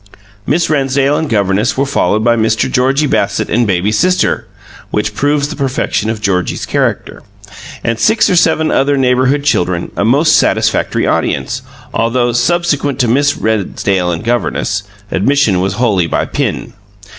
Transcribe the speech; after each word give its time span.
Miss 0.47 0.67
Rennsdale 0.67 1.15
and 1.15 1.29
governess 1.29 1.77
were 1.77 1.85
followed 1.85 2.23
by 2.23 2.35
Mr. 2.35 2.67
Georgie 2.71 3.05
Bassett 3.05 3.51
and 3.51 3.67
baby 3.67 3.91
sister 3.91 4.47
(which 4.89 5.13
proves 5.13 5.49
the 5.49 5.55
perfection 5.55 6.09
of 6.09 6.19
Georgie's 6.21 6.65
character) 6.65 7.21
and 7.83 7.99
six 7.99 8.27
or 8.27 8.35
seven 8.35 8.71
other 8.71 8.97
neighbourhood 8.97 9.43
children 9.43 9.91
a 9.95 10.03
most 10.03 10.35
satisfactory 10.37 11.05
audience, 11.05 11.61
although, 11.93 12.31
subsequent 12.31 12.97
to 12.97 13.07
Miss 13.07 13.37
Rennsdale 13.37 14.09
and 14.11 14.23
governess, 14.23 14.81
admission 15.11 15.59
was 15.61 15.73
wholly 15.75 16.07
by 16.07 16.25
pin. 16.25 16.73